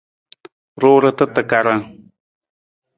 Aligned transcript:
Ruurata 0.81 1.25
takarang. 1.35 1.81